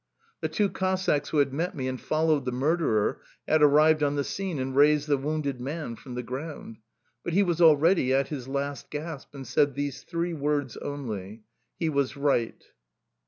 The 0.39 0.49
two 0.49 0.67
Cossacks 0.67 1.29
who 1.29 1.37
had 1.37 1.53
met 1.53 1.75
me 1.75 1.87
and 1.87 2.01
followed 2.01 2.45
the 2.45 2.51
murderer 2.51 3.21
had 3.47 3.61
arrived 3.61 4.01
on 4.01 4.15
the 4.15 4.23
scene 4.23 4.57
and 4.57 4.75
raised 4.75 5.07
the 5.07 5.15
wounded 5.15 5.61
man 5.61 5.95
from 5.95 6.15
the 6.15 6.23
ground. 6.23 6.77
But 7.23 7.33
he 7.33 7.43
was 7.43 7.61
already 7.61 8.11
at 8.11 8.29
his 8.29 8.47
last 8.47 8.89
gasp 8.89 9.35
and 9.35 9.45
said 9.45 9.75
these 9.75 10.01
three 10.01 10.33
words 10.33 10.75
only 10.77 11.43
"he 11.77 11.87
was 11.89 12.17
right!" 12.17 12.63